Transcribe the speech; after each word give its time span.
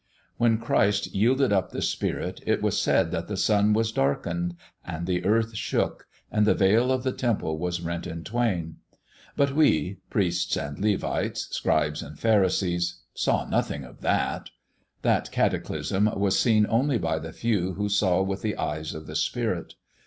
When 0.37 0.57
Christ 0.57 1.13
yielded 1.13 1.53
up 1.53 1.69
the 1.69 1.79
spirit 1.83 2.41
it 2.47 2.63
was 2.63 2.81
said 2.81 3.11
that 3.11 3.27
the 3.27 3.37
sun 3.37 3.71
was 3.73 3.91
darkened 3.91 4.55
and 4.83 5.05
the 5.05 5.23
earth 5.23 5.55
shook 5.55 6.07
and 6.31 6.47
the 6.47 6.55
veil 6.55 6.91
of 6.91 7.03
the 7.03 7.11
Temple 7.11 7.59
was 7.59 7.81
rent 7.81 8.07
in 8.07 8.23
twain. 8.23 8.77
But 9.37 9.53
we 9.55 9.99
priests 10.09 10.57
and 10.57 10.79
Levites, 10.79 11.49
scribes 11.55 12.01
and 12.01 12.17
pharisees 12.17 13.03
saw 13.13 13.47
nothing 13.47 13.83
of 13.83 14.01
that. 14.01 14.49
That 15.03 15.31
cataclysm 15.31 16.09
was 16.19 16.39
seen 16.39 16.65
only 16.67 16.97
by 16.97 17.19
the 17.19 17.31
few 17.31 17.73
who 17.73 17.87
saw 17.87 18.23
with 18.23 18.41
the 18.41 18.57
eyes 18.57 18.95
of 18.95 19.05
the 19.05 19.15
spirit. 19.15 19.75